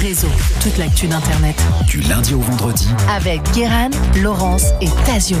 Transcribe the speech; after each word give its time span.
Réseau, 0.00 0.28
toute 0.62 0.78
l'actu 0.78 1.08
d'Internet. 1.08 1.56
Du 1.88 2.00
lundi 2.02 2.32
au 2.32 2.38
vendredi. 2.40 2.88
Avec 3.10 3.40
Guéran, 3.52 3.90
Laurence 4.22 4.66
et 4.80 4.88
Tazio. 5.04 5.36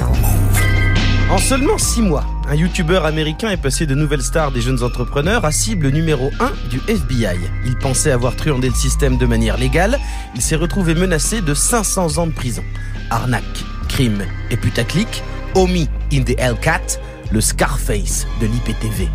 En 1.30 1.38
seulement 1.38 1.78
6 1.78 2.02
mois, 2.02 2.24
un 2.48 2.56
youtubeur 2.56 3.04
américain 3.04 3.50
est 3.50 3.56
passé 3.56 3.86
de 3.86 3.94
nouvelles 3.94 4.22
stars 4.22 4.50
des 4.50 4.60
jeunes 4.60 4.82
entrepreneurs 4.82 5.44
à 5.44 5.52
cible 5.52 5.90
numéro 5.90 6.32
1 6.40 6.52
du 6.70 6.80
FBI. 6.88 7.38
Il 7.66 7.76
pensait 7.76 8.10
avoir 8.10 8.34
truandé 8.34 8.68
le 8.68 8.74
système 8.74 9.16
de 9.16 9.26
manière 9.26 9.58
légale. 9.58 9.96
Il 10.34 10.42
s'est 10.42 10.56
retrouvé 10.56 10.96
menacé 10.96 11.40
de 11.40 11.54
500 11.54 12.18
ans 12.18 12.26
de 12.26 12.32
prison. 12.32 12.64
Arnaque, 13.10 13.44
crime 13.88 14.24
et 14.50 14.56
putaclic, 14.56 15.22
Omi 15.54 15.88
in 16.12 16.22
the 16.22 16.34
Hellcat, 16.36 16.98
le 17.30 17.40
Scarface 17.40 18.26
de 18.40 18.46
l'IPTV. 18.46 19.08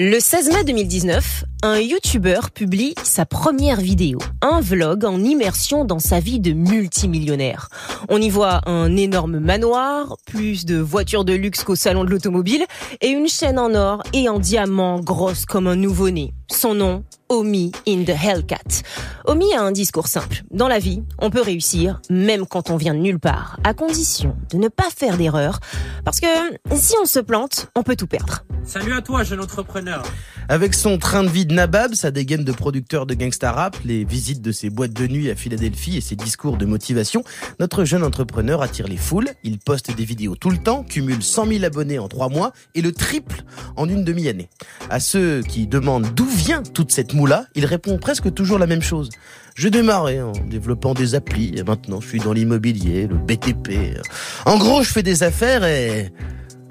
Le 0.00 0.18
16 0.18 0.54
mai 0.54 0.64
2019, 0.64 1.44
un 1.62 1.78
YouTuber 1.78 2.40
publie 2.54 2.94
sa 3.02 3.26
première 3.26 3.80
vidéo, 3.80 4.18
un 4.40 4.60
vlog 4.60 5.04
en 5.04 5.22
immersion 5.22 5.84
dans 5.84 5.98
sa 5.98 6.18
vie 6.18 6.40
de 6.40 6.52
multimillionnaire. 6.52 7.68
On 8.08 8.20
y 8.20 8.30
voit 8.30 8.62
un 8.66 8.96
énorme 8.96 9.38
manoir, 9.38 10.16
plus 10.24 10.64
de 10.64 10.76
voitures 10.76 11.24
de 11.24 11.34
luxe 11.34 11.62
qu'au 11.64 11.74
salon 11.74 12.04
de 12.04 12.10
l'automobile, 12.10 12.64
et 13.00 13.08
une 13.08 13.28
chaîne 13.28 13.58
en 13.58 13.74
or 13.74 14.02
et 14.12 14.28
en 14.28 14.38
diamant 14.38 15.00
grosse 15.00 15.44
comme 15.44 15.66
un 15.66 15.76
nouveau-né. 15.76 16.32
Son 16.50 16.74
nom, 16.74 17.04
Omi 17.28 17.72
in 17.86 18.04
the 18.04 18.10
Hellcat. 18.10 18.82
Omi 19.26 19.52
a 19.54 19.62
un 19.62 19.70
discours 19.70 20.08
simple. 20.08 20.42
Dans 20.50 20.66
la 20.66 20.78
vie, 20.78 21.02
on 21.18 21.30
peut 21.30 21.42
réussir, 21.42 22.00
même 22.10 22.46
quand 22.46 22.70
on 22.70 22.76
vient 22.76 22.94
de 22.94 22.98
nulle 23.00 23.20
part, 23.20 23.60
à 23.64 23.74
condition 23.74 24.34
de 24.50 24.56
ne 24.56 24.68
pas 24.68 24.88
faire 24.94 25.16
d'erreur, 25.16 25.60
parce 26.04 26.20
que 26.20 26.26
si 26.74 26.94
on 27.00 27.04
se 27.04 27.20
plante, 27.20 27.68
on 27.76 27.82
peut 27.82 27.96
tout 27.96 28.06
perdre. 28.06 28.44
Salut 28.64 28.92
à 28.92 29.00
toi, 29.00 29.22
jeune 29.22 29.40
entrepreneur. 29.40 30.02
Avec 30.50 30.74
son 30.74 30.98
train 30.98 31.22
de 31.22 31.28
vie 31.28 31.46
de 31.46 31.54
nabab, 31.54 31.94
sa 31.94 32.10
dégaine 32.10 32.42
de 32.42 32.50
producteur 32.50 33.06
de 33.06 33.14
gangsta 33.14 33.52
rap, 33.52 33.76
les 33.84 34.02
visites 34.02 34.42
de 34.42 34.50
ses 34.50 34.68
boîtes 34.68 34.92
de 34.92 35.06
nuit 35.06 35.30
à 35.30 35.36
Philadelphie 35.36 35.96
et 35.96 36.00
ses 36.00 36.16
discours 36.16 36.56
de 36.56 36.66
motivation, 36.66 37.22
notre 37.60 37.84
jeune 37.84 38.02
entrepreneur 38.02 38.60
attire 38.60 38.88
les 38.88 38.96
foules. 38.96 39.28
Il 39.44 39.60
poste 39.60 39.94
des 39.94 40.04
vidéos 40.04 40.34
tout 40.34 40.50
le 40.50 40.58
temps, 40.58 40.82
cumule 40.82 41.22
100 41.22 41.46
000 41.46 41.64
abonnés 41.64 42.00
en 42.00 42.08
trois 42.08 42.28
mois 42.28 42.52
et 42.74 42.82
le 42.82 42.90
triple 42.90 43.44
en 43.76 43.88
une 43.88 44.02
demi-année. 44.02 44.48
À 44.90 44.98
ceux 44.98 45.42
qui 45.42 45.68
demandent 45.68 46.12
d'où 46.16 46.26
vient 46.26 46.64
toute 46.64 46.90
cette 46.90 47.14
moula, 47.14 47.46
il 47.54 47.64
répond 47.64 47.96
presque 47.98 48.34
toujours 48.34 48.58
la 48.58 48.66
même 48.66 48.82
chose. 48.82 49.08
Je 49.54 49.68
démarrais 49.68 50.20
en 50.20 50.32
développant 50.32 50.94
des 50.94 51.14
applis 51.14 51.52
et 51.54 51.62
maintenant 51.62 52.00
je 52.00 52.08
suis 52.08 52.18
dans 52.18 52.32
l'immobilier, 52.32 53.06
le 53.06 53.14
BTP. 53.14 54.00
En 54.46 54.58
gros, 54.58 54.82
je 54.82 54.90
fais 54.90 55.04
des 55.04 55.22
affaires 55.22 55.62
et... 55.64 56.10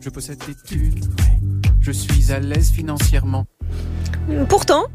Je 0.01 0.09
possède 0.09 0.39
des 0.45 0.55
thunes, 0.55 0.99
je 1.79 1.93
suis 1.93 2.33
à 2.33 2.41
l'aise 2.41 2.71
financièrement. 2.71 3.47
Pourtant, 4.47 4.85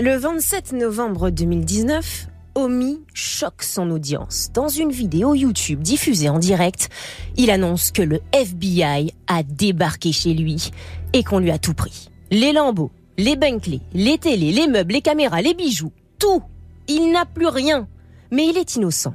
le 0.00 0.16
27 0.16 0.72
novembre 0.72 1.30
2019, 1.30 2.28
Omi 2.54 3.00
choque 3.14 3.64
son 3.64 3.90
audience. 3.90 4.50
Dans 4.54 4.68
une 4.68 4.92
vidéo 4.92 5.34
YouTube 5.34 5.80
diffusée 5.80 6.28
en 6.28 6.38
direct, 6.38 6.88
il 7.36 7.50
annonce 7.50 7.90
que 7.90 8.02
le 8.02 8.20
FBI 8.32 9.12
a 9.26 9.42
débarqué 9.42 10.12
chez 10.12 10.34
lui 10.34 10.70
et 11.12 11.24
qu'on 11.24 11.40
lui 11.40 11.50
a 11.50 11.58
tout 11.58 11.74
pris. 11.74 12.10
Les 12.30 12.52
lambeaux, 12.52 12.92
les 13.18 13.34
Bentley, 13.34 13.80
les 13.92 14.18
télés, 14.18 14.52
les 14.52 14.68
meubles, 14.68 14.92
les 14.92 15.02
caméras, 15.02 15.42
les 15.42 15.54
bijoux, 15.54 15.92
tout. 16.20 16.42
Il 16.86 17.10
n'a 17.10 17.24
plus 17.24 17.48
rien. 17.48 17.88
Mais 18.30 18.46
il 18.46 18.56
est 18.56 18.76
innocent. 18.76 19.14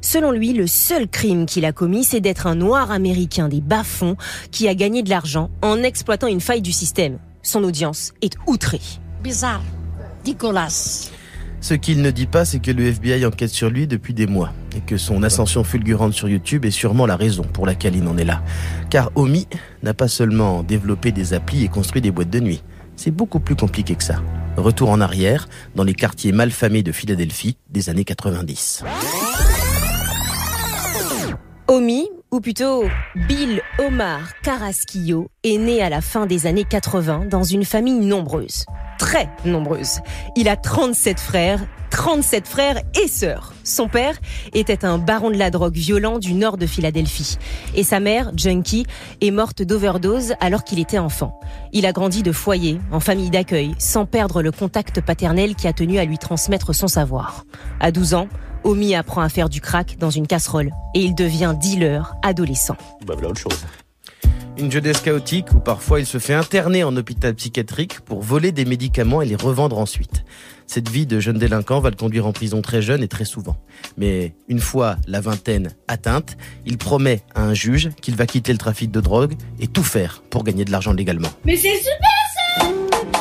Selon 0.00 0.30
lui, 0.30 0.52
le 0.52 0.68
seul 0.68 1.08
crime 1.08 1.46
qu'il 1.46 1.64
a 1.64 1.72
commis, 1.72 2.04
c'est 2.04 2.20
d'être 2.20 2.46
un 2.46 2.54
noir 2.54 2.92
américain 2.92 3.48
des 3.48 3.60
bas-fonds 3.60 4.16
qui 4.52 4.68
a 4.68 4.74
gagné 4.74 5.02
de 5.02 5.10
l'argent 5.10 5.50
en 5.60 5.82
exploitant 5.82 6.28
une 6.28 6.40
faille 6.40 6.62
du 6.62 6.72
système. 6.72 7.18
Son 7.44 7.64
audience 7.64 8.12
est 8.22 8.36
outrée. 8.46 8.80
Bizarre. 9.22 9.62
Nicolas. 10.24 10.68
Ce 11.60 11.74
qu'il 11.74 12.00
ne 12.00 12.12
dit 12.12 12.26
pas, 12.26 12.44
c'est 12.44 12.60
que 12.60 12.70
le 12.70 12.86
FBI 12.86 13.26
enquête 13.26 13.50
sur 13.50 13.68
lui 13.68 13.88
depuis 13.88 14.14
des 14.14 14.28
mois 14.28 14.52
et 14.76 14.80
que 14.80 14.96
son 14.96 15.24
ascension 15.24 15.64
fulgurante 15.64 16.12
sur 16.12 16.28
YouTube 16.28 16.64
est 16.64 16.70
sûrement 16.70 17.04
la 17.04 17.16
raison 17.16 17.42
pour 17.42 17.66
laquelle 17.66 17.96
il 17.96 18.06
en 18.06 18.16
est 18.16 18.24
là. 18.24 18.42
Car 18.90 19.10
Omi 19.16 19.48
n'a 19.82 19.92
pas 19.92 20.06
seulement 20.06 20.62
développé 20.62 21.10
des 21.10 21.34
applis 21.34 21.64
et 21.64 21.68
construit 21.68 22.00
des 22.00 22.12
boîtes 22.12 22.30
de 22.30 22.38
nuit. 22.38 22.62
C'est 22.94 23.10
beaucoup 23.10 23.40
plus 23.40 23.56
compliqué 23.56 23.96
que 23.96 24.04
ça. 24.04 24.22
Retour 24.56 24.90
en 24.90 25.00
arrière 25.00 25.48
dans 25.74 25.84
les 25.84 25.94
quartiers 25.94 26.30
malfamés 26.30 26.84
de 26.84 26.92
Philadelphie 26.92 27.56
des 27.70 27.90
années 27.90 28.04
90. 28.04 28.84
Omi, 31.66 32.08
ou 32.32 32.40
plutôt 32.40 32.84
Bill 33.14 33.60
Omar 33.78 34.40
Carrasquillo, 34.40 35.28
est 35.44 35.58
né 35.58 35.82
à 35.82 35.90
la 35.90 36.00
fin 36.00 36.24
des 36.24 36.46
années 36.46 36.64
80 36.64 37.26
dans 37.26 37.42
une 37.42 37.64
famille 37.64 38.00
nombreuse. 38.00 38.64
Très 39.02 39.28
nombreuse. 39.44 39.98
Il 40.36 40.48
a 40.48 40.54
37 40.54 41.18
frères, 41.18 41.58
37 41.90 42.46
frères 42.46 42.80
et 43.02 43.08
sœurs. 43.08 43.52
Son 43.64 43.88
père 43.88 44.14
était 44.54 44.84
un 44.84 44.96
baron 44.96 45.30
de 45.30 45.36
la 45.36 45.50
drogue 45.50 45.74
violent 45.74 46.20
du 46.20 46.34
nord 46.34 46.56
de 46.56 46.66
Philadelphie. 46.66 47.36
Et 47.74 47.82
sa 47.82 47.98
mère, 47.98 48.30
Junkie, 48.36 48.86
est 49.20 49.32
morte 49.32 49.60
d'overdose 49.60 50.34
alors 50.38 50.62
qu'il 50.62 50.78
était 50.78 51.00
enfant. 51.00 51.40
Il 51.72 51.84
a 51.84 51.90
grandi 51.90 52.22
de 52.22 52.30
foyer, 52.30 52.78
en 52.92 53.00
famille 53.00 53.30
d'accueil, 53.30 53.74
sans 53.76 54.06
perdre 54.06 54.40
le 54.40 54.52
contact 54.52 55.00
paternel 55.00 55.56
qui 55.56 55.66
a 55.66 55.72
tenu 55.72 55.98
à 55.98 56.04
lui 56.04 56.16
transmettre 56.16 56.72
son 56.72 56.86
savoir. 56.86 57.44
À 57.80 57.90
12 57.90 58.14
ans, 58.14 58.28
Omi 58.62 58.94
apprend 58.94 59.22
à 59.22 59.28
faire 59.28 59.48
du 59.48 59.60
crack 59.60 59.98
dans 59.98 60.10
une 60.10 60.28
casserole 60.28 60.70
et 60.94 61.00
il 61.00 61.16
devient 61.16 61.56
dealer 61.60 62.14
adolescent. 62.22 62.76
Bah 63.04 63.14
voilà 63.14 63.30
autre 63.30 63.40
chose. 63.40 63.66
Une 64.58 64.70
jeunesse 64.70 65.00
chaotique 65.00 65.46
où 65.54 65.60
parfois 65.60 65.98
il 65.98 66.06
se 66.06 66.18
fait 66.18 66.34
interner 66.34 66.84
en 66.84 66.94
hôpital 66.96 67.34
psychiatrique 67.34 68.00
pour 68.00 68.20
voler 68.20 68.52
des 68.52 68.66
médicaments 68.66 69.22
et 69.22 69.26
les 69.26 69.34
revendre 69.34 69.78
ensuite. 69.78 70.24
Cette 70.66 70.90
vie 70.90 71.06
de 71.06 71.20
jeune 71.20 71.38
délinquant 71.38 71.80
va 71.80 71.88
le 71.88 71.96
conduire 71.96 72.26
en 72.26 72.32
prison 72.32 72.60
très 72.60 72.82
jeune 72.82 73.02
et 73.02 73.08
très 73.08 73.24
souvent. 73.24 73.56
Mais 73.96 74.34
une 74.48 74.60
fois 74.60 74.96
la 75.08 75.22
vingtaine 75.22 75.70
atteinte, 75.88 76.36
il 76.66 76.76
promet 76.76 77.22
à 77.34 77.42
un 77.42 77.54
juge 77.54 77.90
qu'il 78.02 78.14
va 78.14 78.26
quitter 78.26 78.52
le 78.52 78.58
trafic 78.58 78.90
de 78.90 79.00
drogue 79.00 79.34
et 79.58 79.68
tout 79.68 79.82
faire 79.82 80.22
pour 80.28 80.44
gagner 80.44 80.66
de 80.66 80.70
l'argent 80.70 80.92
légalement. 80.92 81.30
Mais 81.44 81.56
c'est 81.56 81.78
super 81.78 82.10
ça 82.58 82.66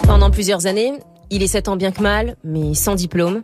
Pendant 0.03 0.31
plusieurs 0.31 0.65
années, 0.65 0.93
il 1.29 1.43
essaie 1.43 1.61
tant 1.61 1.77
bien 1.77 1.91
que 1.91 2.01
mal, 2.01 2.35
mais 2.43 2.73
sans 2.73 2.95
diplôme. 2.95 3.41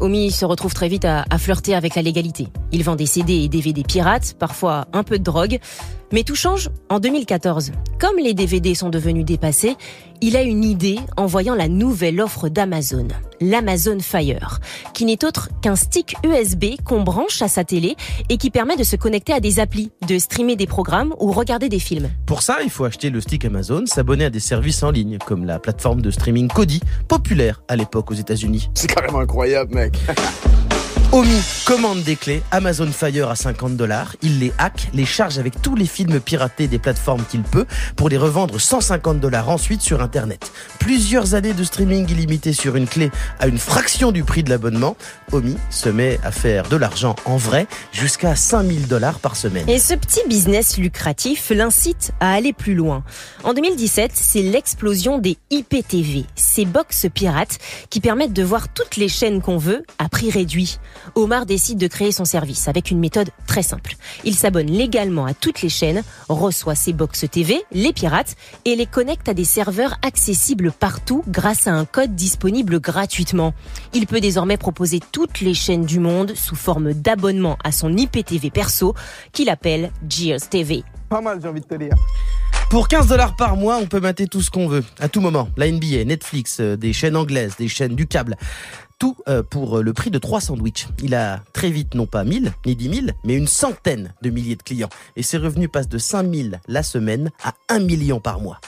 Omi 0.00 0.30
se 0.30 0.44
retrouve 0.44 0.74
très 0.74 0.88
vite 0.88 1.04
à, 1.04 1.24
à, 1.30 1.38
flirter 1.38 1.74
avec 1.74 1.94
la 1.94 2.02
légalité. 2.02 2.48
Il 2.72 2.82
vend 2.82 2.96
des 2.96 3.06
CD 3.06 3.32
et 3.44 3.48
DVD 3.48 3.82
pirates, 3.82 4.36
parfois 4.38 4.86
un 4.92 5.02
peu 5.02 5.18
de 5.18 5.24
drogue. 5.24 5.58
Mais 6.12 6.22
tout 6.22 6.36
change 6.36 6.70
en 6.88 7.00
2014. 7.00 7.72
Comme 7.98 8.16
les 8.18 8.34
DVD 8.34 8.74
sont 8.74 8.90
devenus 8.90 9.24
dépassés, 9.24 9.76
il 10.20 10.36
a 10.36 10.42
une 10.42 10.64
idée 10.64 10.98
en 11.16 11.26
voyant 11.26 11.54
la 11.54 11.68
nouvelle 11.68 12.20
offre 12.20 12.48
d'Amazon, 12.48 13.08
l'Amazon 13.40 13.98
Fire, 14.00 14.60
qui 14.94 15.04
n'est 15.04 15.24
autre 15.24 15.48
qu'un 15.60 15.76
stick 15.76 16.16
USB 16.24 16.80
qu'on 16.84 17.02
branche 17.02 17.42
à 17.42 17.48
sa 17.48 17.64
télé 17.64 17.96
et 18.28 18.36
qui 18.36 18.50
permet 18.50 18.76
de 18.76 18.84
se 18.84 18.96
connecter 18.96 19.32
à 19.32 19.40
des 19.40 19.58
applis, 19.58 19.90
de 20.06 20.18
streamer 20.18 20.56
des 20.56 20.66
programmes 20.66 21.14
ou 21.18 21.32
regarder 21.32 21.68
des 21.68 21.80
films. 21.80 22.10
Pour 22.24 22.42
ça, 22.42 22.58
il 22.62 22.70
faut 22.70 22.84
acheter 22.84 23.10
le 23.10 23.20
stick 23.20 23.44
Amazon, 23.44 23.84
s'abonner 23.86 24.26
à 24.26 24.30
des 24.30 24.40
services 24.40 24.82
en 24.82 24.90
ligne, 24.90 25.18
comme 25.26 25.44
la 25.44 25.58
plateforme 25.58 26.02
de 26.02 26.10
streaming 26.10 26.48
Kodi, 26.48 26.80
populaire 27.08 27.62
à 27.68 27.76
l'époque 27.76 28.10
aux 28.10 28.14
États-Unis. 28.14 28.70
C'est 28.74 28.92
carrément 28.92 29.20
incroyable, 29.20 29.74
mec. 29.74 29.98
Omi 31.12 31.40
commande 31.64 32.02
des 32.02 32.16
clés 32.16 32.42
Amazon 32.50 32.90
Fire 32.90 33.30
à 33.30 33.36
50 33.36 33.76
dollars. 33.76 34.16
Il 34.22 34.40
les 34.40 34.52
hack, 34.58 34.88
les 34.92 35.06
charge 35.06 35.38
avec 35.38 35.62
tous 35.62 35.76
les 35.76 35.86
films 35.86 36.20
piratés 36.20 36.66
des 36.66 36.78
plateformes 36.78 37.24
qu'il 37.30 37.42
peut 37.42 37.64
pour 37.94 38.08
les 38.08 38.18
revendre 38.18 38.60
150 38.60 39.20
dollars 39.20 39.48
ensuite 39.48 39.80
sur 39.80 40.02
Internet. 40.02 40.50
Plusieurs 40.78 41.34
années 41.34 41.54
de 41.54 41.64
streaming 41.64 42.10
illimité 42.10 42.52
sur 42.52 42.76
une 42.76 42.86
clé 42.86 43.10
à 43.38 43.46
une 43.46 43.56
fraction 43.56 44.10
du 44.10 44.24
prix 44.24 44.42
de 44.42 44.50
l'abonnement. 44.50 44.96
Omi 45.32 45.56
se 45.70 45.88
met 45.88 46.18
à 46.24 46.32
faire 46.32 46.68
de 46.68 46.76
l'argent 46.76 47.14
en 47.24 47.36
vrai 47.36 47.66
jusqu'à 47.92 48.34
5000 48.34 48.88
dollars 48.88 49.20
par 49.20 49.36
semaine. 49.36 49.68
Et 49.70 49.78
ce 49.78 49.94
petit 49.94 50.20
business 50.28 50.76
lucratif 50.76 51.50
l'incite 51.50 52.12
à 52.20 52.32
aller 52.32 52.52
plus 52.52 52.74
loin. 52.74 53.04
En 53.44 53.54
2017, 53.54 54.10
c'est 54.14 54.42
l'explosion 54.42 55.18
des 55.18 55.38
IPTV, 55.50 56.26
ces 56.34 56.64
box 56.64 57.06
pirates 57.14 57.58
qui 57.90 58.00
permettent 58.00 58.34
de 58.34 58.42
voir 58.42 58.68
toutes 58.68 58.96
les 58.96 59.08
chaînes 59.08 59.40
qu'on 59.40 59.56
veut 59.56 59.84
à 59.98 60.08
prix 60.08 60.30
réduit. 60.30 60.78
Omar 61.14 61.46
décide 61.46 61.78
de 61.78 61.86
créer 61.86 62.12
son 62.12 62.24
service 62.24 62.68
avec 62.68 62.90
une 62.90 62.98
méthode 62.98 63.30
très 63.46 63.62
simple. 63.62 63.96
Il 64.24 64.34
s'abonne 64.34 64.66
légalement 64.66 65.26
à 65.26 65.34
toutes 65.34 65.62
les 65.62 65.68
chaînes, 65.68 66.02
reçoit 66.28 66.74
ses 66.74 66.92
box 66.92 67.24
TV, 67.30 67.62
les 67.72 67.92
pirates, 67.92 68.36
et 68.64 68.76
les 68.76 68.86
connecte 68.86 69.28
à 69.28 69.34
des 69.34 69.44
serveurs 69.44 69.96
accessibles 70.02 70.72
partout 70.72 71.22
grâce 71.28 71.66
à 71.66 71.72
un 71.72 71.84
code 71.84 72.14
disponible 72.14 72.80
gratuitement. 72.80 73.54
Il 73.92 74.06
peut 74.06 74.20
désormais 74.20 74.56
proposer 74.56 75.00
toutes 75.12 75.40
les 75.40 75.54
chaînes 75.54 75.84
du 75.84 76.00
monde 76.00 76.34
sous 76.34 76.56
forme 76.56 76.92
d'abonnement 76.92 77.56
à 77.64 77.72
son 77.72 77.96
IPTV 77.96 78.50
perso 78.50 78.94
qu'il 79.32 79.48
appelle 79.48 79.90
Gears 80.08 80.48
TV. 80.48 80.84
Pas 81.08 81.20
mal, 81.20 81.38
j'ai 81.40 81.48
envie 81.48 81.60
de 81.60 81.66
te 81.66 81.74
dire. 81.76 81.94
Pour 82.70 82.88
15 82.88 83.06
dollars 83.06 83.36
par 83.36 83.56
mois, 83.56 83.76
on 83.76 83.86
peut 83.86 84.00
mater 84.00 84.26
tout 84.26 84.42
ce 84.42 84.50
qu'on 84.50 84.66
veut, 84.66 84.84
à 84.98 85.08
tout 85.08 85.20
moment. 85.20 85.48
La 85.56 85.70
NBA, 85.70 86.04
Netflix, 86.04 86.58
euh, 86.58 86.76
des 86.76 86.92
chaînes 86.92 87.16
anglaises, 87.16 87.54
des 87.56 87.68
chaînes 87.68 87.94
du 87.94 88.08
câble. 88.08 88.36
Tout 88.98 89.16
euh, 89.28 89.42
pour 89.42 89.78
le 89.78 89.92
prix 89.92 90.10
de 90.10 90.18
3 90.18 90.40
sandwichs. 90.40 90.88
Il 91.02 91.14
a 91.14 91.40
très 91.52 91.70
vite 91.70 91.94
non 91.94 92.06
pas 92.06 92.24
1000 92.24 92.52
ni 92.66 92.74
10 92.74 92.94
000, 92.94 93.06
mais 93.24 93.34
une 93.34 93.46
centaine 93.46 94.14
de 94.22 94.30
milliers 94.30 94.56
de 94.56 94.62
clients. 94.62 94.88
Et 95.14 95.22
ses 95.22 95.38
revenus 95.38 95.70
passent 95.70 95.88
de 95.88 95.98
5 95.98 96.28
000 96.28 96.48
la 96.66 96.82
semaine 96.82 97.30
à 97.44 97.52
1 97.68 97.78
million 97.80 98.20
par 98.20 98.40
mois. 98.40 98.58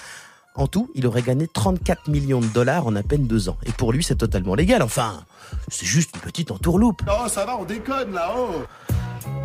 En 0.55 0.69
tout, 0.69 0.91
il 0.95 1.07
aurait 1.07 1.23
gagné 1.23 1.49
34 1.49 2.09
millions 2.09 2.41
de 2.41 2.47
dollars 2.47 2.87
en 2.87 2.95
à 2.95 3.03
peine 3.03 3.27
deux 3.27 3.49
ans. 3.49 3.57
Et 3.67 3.73
pour 3.73 3.93
lui, 3.93 4.05
c'est 4.05 4.17
totalement 4.17 4.55
légal. 4.55 4.83
Enfin, 4.83 5.25
c'est 5.69 5.87
juste 5.87 6.11
une 6.15 6.21
petite 6.21 6.51
entourloupe. 6.51 7.03
Oh, 7.09 7.29
ça 7.29 7.45
va, 7.45 7.57
on 7.59 7.65
déconne 7.65 8.13
là-haut. 8.13 8.65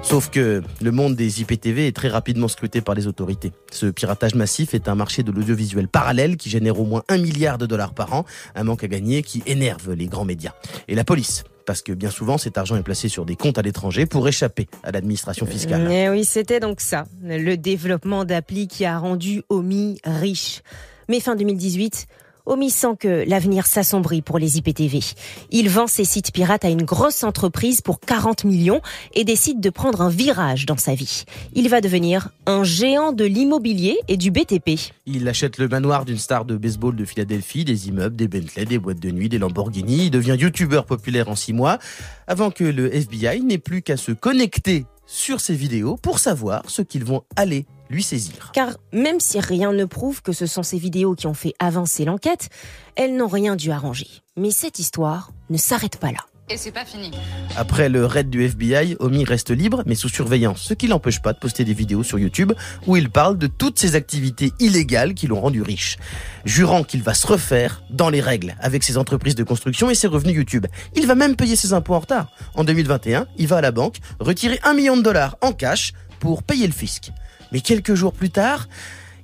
Sauf 0.04 0.30
que 0.30 0.62
le 0.82 0.92
monde 0.92 1.16
des 1.16 1.42
IPTV 1.42 1.88
est 1.88 1.96
très 1.96 2.10
rapidement 2.10 2.48
scruté 2.48 2.82
par 2.82 2.94
les 2.94 3.08
autorités. 3.08 3.52
Ce 3.72 3.86
piratage 3.86 4.36
massif 4.36 4.74
est 4.74 4.88
un 4.88 4.96
marché 4.96 5.24
de 5.24 5.32
l'audiovisuel 5.32 5.88
parallèle 5.88 6.38
qui 6.38 6.50
génère 6.50 6.80
au 6.80 6.86
moins 6.86 7.04
un 7.08 7.18
milliard 7.18 7.58
de 7.58 7.66
dollars 7.66 7.94
par 7.94 8.14
an, 8.14 8.26
un 8.54 8.64
manque 8.64 8.84
à 8.84 8.88
gagner 8.88 9.24
qui 9.24 9.42
énerve 9.46 9.94
les 9.94 10.08
grands 10.08 10.26
médias. 10.26 10.54
Et 10.88 10.96
la 10.96 11.04
police, 11.04 11.46
parce 11.66 11.82
que 11.82 11.94
bien 11.94 12.10
souvent 12.10 12.38
cet 12.38 12.58
argent 12.58 12.76
est 12.76 12.84
placé 12.84 13.08
sur 13.08 13.26
des 13.26 13.36
comptes 13.36 13.58
à 13.58 13.62
l'étranger 13.62 14.06
pour 14.06 14.28
échapper 14.28 14.68
à 14.84 14.92
l'administration 14.92 15.46
fiscale. 15.46 15.90
Eh 15.90 16.10
oui, 16.10 16.26
c'était 16.26 16.60
donc 16.60 16.82
ça, 16.82 17.06
le 17.24 17.56
développement 17.56 18.26
d'appli 18.26 18.68
qui 18.68 18.86
a 18.86 19.00
rendu 19.00 19.42
Omi 19.50 20.00
riche. 20.04 20.62
Mais 21.10 21.22
fin 21.22 21.36
2018, 21.36 22.08
Omi 22.46 22.70
sent 22.70 22.98
que 23.00 23.24
l'avenir 23.26 23.66
s'assombrit 23.66 24.22
pour 24.22 24.38
les 24.38 24.58
IPTV. 24.58 25.00
Il 25.52 25.70
vend 25.70 25.88
ses 25.88 26.04
sites 26.04 26.34
pirates 26.34 26.66
à 26.66 26.70
une 26.70 26.84
grosse 26.84 27.24
entreprise 27.24 27.80
pour 27.80 28.02
40 28.02 28.44
millions 28.44 28.82
et 29.14 29.24
décide 29.24 29.62
de 29.62 29.70
prendre 29.70 30.02
un 30.02 30.10
virage 30.10 30.66
dans 30.66 30.76
sa 30.76 30.94
vie. 30.94 31.24
Il 31.54 31.70
va 31.70 31.80
devenir 31.80 32.30
un 32.46 32.66
géant 32.66 33.14
de 33.14 33.24
l'immobilier 33.24 33.98
et 34.10 34.18
du 34.18 34.30
BTP. 34.30 34.72
Il 35.06 35.28
achète 35.30 35.58
le 35.58 35.70
manoir 35.70 36.04
d'une 36.04 36.18
star 36.18 36.44
de 36.44 36.58
baseball 36.58 36.98
de 36.98 37.06
Philadelphie, 37.06 37.64
des 37.64 37.88
immeubles, 37.88 38.18
des 38.18 38.28
Bentley, 38.28 38.66
des 38.66 38.78
boîtes 38.78 39.00
de 39.00 39.12
nuit, 39.12 39.30
des 39.30 39.38
Lamborghini. 39.38 40.06
Il 40.08 40.12
devient 40.12 40.36
youtubeur 40.38 40.86
populaire 40.86 41.30
en 41.30 41.36
six 41.36 41.54
mois 41.54 41.80
avant 42.28 42.52
que 42.52 42.66
le 42.66 42.94
FBI 42.94 43.42
n'ait 43.42 43.58
plus 43.58 43.82
qu'à 43.82 43.96
se 43.96 44.12
connecter 44.12 44.86
sur 45.06 45.40
ses 45.40 45.56
vidéos 45.56 45.96
pour 45.96 46.20
savoir 46.20 46.64
ce 46.68 46.82
qu'ils 46.82 47.06
vont 47.06 47.24
aller 47.38 47.66
lui 47.94 48.04
saisir. 48.04 48.52
Car 48.54 48.78
même 48.92 49.20
si 49.20 49.40
rien 49.40 49.72
ne 49.72 49.86
prouve 49.86 50.22
que 50.22 50.34
ce 50.34 50.46
sont 50.46 50.64
ces 50.64 50.78
vidéos 50.78 51.16
qui 51.16 51.28
ont 51.28 51.34
fait 51.34 51.54
avancer 51.60 52.06
l'enquête, 52.06 52.50
elles 52.96 53.16
n'ont 53.16 53.28
rien 53.28 53.56
dû 53.56 53.72
arranger. 53.72 54.08
Mais 54.36 54.52
cette 54.52 54.80
histoire 54.80 55.32
ne 55.50 55.58
s'arrête 55.58 55.98
pas 55.98 56.12
là. 56.12 56.26
Et 56.50 56.58
c'est 56.58 56.72
pas 56.72 56.84
fini. 56.84 57.10
Après 57.56 57.88
le 57.88 58.06
raid 58.06 58.30
du 58.30 58.44
FBI, 58.44 58.98
Omi 59.00 59.24
reste 59.24 59.52
libre 59.52 59.82
mais 59.86 59.96
sous 59.96 60.10
surveillance, 60.10 60.62
ce 60.62 60.74
qui 60.74 60.88
l'empêche 60.88 61.22
pas 61.22 61.32
de 61.32 61.40
poster 61.40 61.64
des 61.64 61.74
vidéos 61.74 62.04
sur 62.04 62.20
YouTube 62.20 62.52
où 62.86 62.98
il 62.98 63.10
parle 63.10 63.38
de 63.38 63.48
toutes 63.48 63.80
ses 63.80 63.96
activités 63.96 64.52
illégales 64.60 65.14
qui 65.14 65.28
l'ont 65.28 65.40
rendu 65.40 65.62
riche, 65.62 65.98
jurant 66.44 66.84
qu'il 66.84 67.02
va 67.02 67.14
se 67.14 67.26
refaire 67.26 67.82
dans 67.90 68.10
les 68.10 68.20
règles 68.20 68.56
avec 68.60 68.84
ses 68.84 68.98
entreprises 68.98 69.36
de 69.36 69.44
construction 69.46 69.90
et 69.90 69.96
ses 69.96 70.08
revenus 70.08 70.36
YouTube. 70.36 70.66
Il 70.96 71.08
va 71.08 71.16
même 71.16 71.38
payer 71.38 71.56
ses 71.56 71.72
impôts 71.72 71.94
en 71.94 72.00
retard. 72.00 72.28
En 72.56 72.66
2021, 72.66 73.26
il 73.38 73.48
va 73.48 73.58
à 73.58 73.62
la 73.62 73.72
banque 73.72 74.00
retirer 74.20 74.60
un 74.64 74.74
million 74.74 74.98
de 74.98 75.02
dollars 75.02 75.38
en 75.40 75.54
cash 75.54 75.94
pour 76.20 76.44
payer 76.44 76.68
le 76.68 76.74
fisc. 76.74 77.14
Mais 77.54 77.62
quelques 77.62 77.94
jours 77.94 78.14
plus 78.14 78.32
tard, 78.32 78.68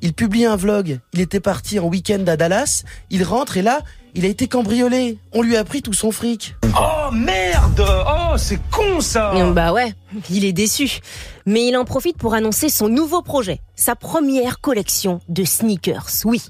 il 0.02 0.14
publie 0.14 0.46
un 0.46 0.56
vlog. 0.56 1.00
Il 1.14 1.20
était 1.20 1.40
parti 1.40 1.80
en 1.80 1.88
week-end 1.88 2.24
à 2.28 2.38
Dallas. 2.38 2.84
Il 3.10 3.24
rentre 3.24 3.58
et 3.58 3.62
là, 3.62 3.82
il 4.16 4.24
a 4.24 4.28
été 4.28 4.48
cambriolé. 4.48 5.18
On 5.34 5.42
lui 5.42 5.58
a 5.58 5.64
pris 5.64 5.82
tout 5.82 5.94
son 5.94 6.12
fric. 6.12 6.56
Oh 6.80 7.12
merde 7.12 7.84
Oh, 8.08 8.38
c'est 8.38 8.60
con 8.72 9.02
ça 9.02 9.34
Bah 9.54 9.74
ouais, 9.74 9.94
il 10.30 10.46
est 10.46 10.54
déçu. 10.54 11.00
Mais 11.46 11.68
il 11.68 11.76
en 11.76 11.86
profite 11.86 12.18
pour 12.18 12.34
annoncer 12.36 12.70
son 12.70 12.88
nouveau 12.88 13.22
projet, 13.22 13.60
sa 13.76 13.96
première 13.96 14.62
collection 14.62 15.20
de 15.28 15.44
sneakers. 15.44 16.08
Oui, 16.26 16.44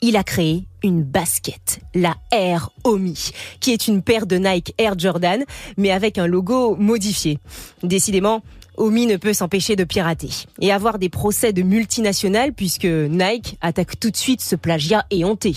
il 0.00 0.16
a 0.16 0.24
créé 0.24 0.66
une 0.82 1.02
basket, 1.02 1.80
la 1.94 2.14
Air 2.30 2.70
Omi, 2.84 3.30
qui 3.60 3.72
est 3.72 3.88
une 3.88 4.02
paire 4.02 4.26
de 4.26 4.36
Nike 4.36 4.74
Air 4.78 4.98
Jordan, 4.98 5.42
mais 5.76 5.90
avec 5.90 6.18
un 6.18 6.26
logo 6.26 6.76
modifié. 6.76 7.38
Décidément, 7.82 8.42
Omi 8.76 9.06
ne 9.06 9.16
peut 9.16 9.32
s'empêcher 9.32 9.76
de 9.76 9.84
pirater 9.84 10.30
et 10.60 10.72
avoir 10.72 10.98
des 10.98 11.08
procès 11.08 11.52
de 11.52 11.62
multinationales 11.62 12.52
puisque 12.52 12.84
Nike 12.84 13.58
attaque 13.60 13.98
tout 14.00 14.10
de 14.10 14.16
suite 14.16 14.40
ce 14.40 14.56
plagiat 14.56 15.04
éhonté. 15.10 15.54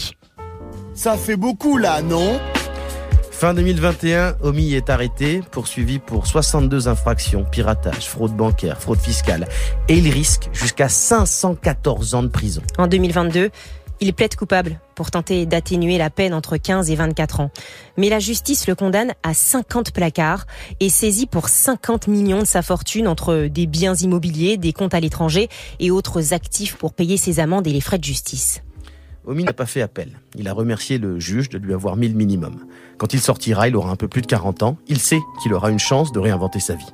Ça 0.93 1.17
fait 1.17 1.35
beaucoup 1.35 1.77
là, 1.77 2.01
non? 2.01 2.39
Fin 3.31 3.53
2021, 3.53 4.37
Omi 4.43 4.73
est 4.75 4.89
arrêté, 4.89 5.41
poursuivi 5.51 5.99
pour 5.99 6.25
62 6.25 6.87
infractions, 6.87 7.43
piratage, 7.43 8.07
fraude 8.07 8.33
bancaire, 8.33 8.79
fraude 8.79 8.99
fiscale, 8.99 9.49
et 9.89 9.97
il 9.97 10.09
risque 10.09 10.49
jusqu'à 10.53 10.87
514 10.87 12.15
ans 12.15 12.23
de 12.23 12.29
prison. 12.29 12.61
En 12.77 12.87
2022, 12.87 13.49
il 14.01 14.13
plaide 14.13 14.35
coupable 14.35 14.79
pour 14.95 15.11
tenter 15.11 15.45
d'atténuer 15.45 15.97
la 15.97 16.09
peine 16.09 16.33
entre 16.33 16.57
15 16.57 16.89
et 16.89 16.95
24 16.95 17.39
ans. 17.39 17.51
Mais 17.97 18.09
la 18.09 18.19
justice 18.19 18.67
le 18.67 18.75
condamne 18.75 19.13
à 19.23 19.33
50 19.33 19.91
placards 19.91 20.45
et 20.79 20.89
saisit 20.89 21.27
pour 21.27 21.49
50 21.49 22.07
millions 22.07 22.39
de 22.39 22.45
sa 22.45 22.61
fortune 22.61 23.07
entre 23.07 23.47
des 23.47 23.67
biens 23.67 23.95
immobiliers, 23.95 24.57
des 24.57 24.73
comptes 24.73 24.93
à 24.93 24.99
l'étranger 24.99 25.49
et 25.79 25.91
autres 25.91 26.33
actifs 26.33 26.75
pour 26.75 26.93
payer 26.93 27.17
ses 27.17 27.39
amendes 27.39 27.67
et 27.67 27.71
les 27.71 27.81
frais 27.81 27.97
de 27.97 28.03
justice. 28.03 28.61
Omi 29.27 29.43
n'a 29.43 29.53
pas 29.53 29.65
fait 29.65 29.81
appel. 29.81 30.19
Il 30.35 30.47
a 30.47 30.53
remercié 30.53 30.99
le 30.99 31.19
juge 31.19 31.49
de 31.49 31.57
lui 31.57 31.73
avoir 31.73 31.95
mis 31.95 32.07
le 32.07 32.13
minimum. 32.13 32.65
Quand 32.97 33.13
il 33.13 33.19
sortira, 33.19 33.67
il 33.67 33.75
aura 33.75 33.89
un 33.89 33.95
peu 33.95 34.07
plus 34.07 34.21
de 34.21 34.27
40 34.27 34.61
ans. 34.61 34.77
Il 34.87 34.99
sait 34.99 35.19
qu'il 35.41 35.53
aura 35.53 35.71
une 35.71 35.79
chance 35.79 36.11
de 36.11 36.19
réinventer 36.19 36.59
sa 36.59 36.75
vie. 36.75 36.93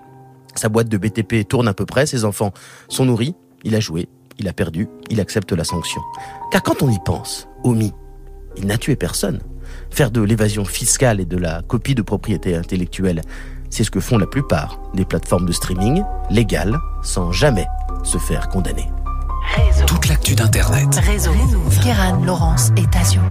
Sa 0.56 0.70
boîte 0.70 0.88
de 0.88 0.98
BTP 0.98 1.48
tourne 1.48 1.68
à 1.68 1.74
peu 1.74 1.86
près, 1.86 2.06
ses 2.06 2.26
enfants 2.26 2.54
sont 2.88 3.06
nourris, 3.06 3.36
il 3.64 3.76
a 3.76 3.80
joué, 3.80 4.08
il 4.38 4.48
a 4.48 4.54
perdu, 4.54 4.88
il 5.10 5.20
accepte 5.20 5.52
la 5.52 5.64
sanction. 5.64 6.02
Car 6.52 6.64
quand 6.64 6.82
on 6.82 6.90
y 6.90 7.00
pense, 7.06 7.48
Omi, 7.64 7.94
il 8.58 8.66
n'a 8.66 8.78
tué 8.78 8.96
personne. 8.96 9.40
Faire 9.90 10.12
de 10.12 10.22
l'évasion 10.22 10.66
fiscale 10.66 11.20
et 11.20 11.26
de 11.26 11.38
la 11.38 11.62
copie 11.62 11.96
de 11.96 12.02
propriété 12.02 12.56
intellectuelle, 12.56 13.22
c'est 13.70 13.84
ce 13.84 13.92
que 13.92 14.00
font 14.00 14.18
la 14.18 14.28
plupart 14.28 14.80
des 14.94 15.06
plateformes 15.06 15.46
de 15.46 15.54
streaming 15.54 16.04
légales 16.30 16.78
sans 17.04 17.32
jamais 17.32 17.68
se 18.04 18.18
faire 18.18 18.50
condamner. 18.50 18.90
Toute 19.88 20.08
l'actu 20.08 20.36
d'Internet. 20.36 20.96
Réseau. 20.96 21.32
Kéran, 21.82 22.24
Laurence 22.24 22.72
et 22.78 22.86
Tasio. 22.90 23.22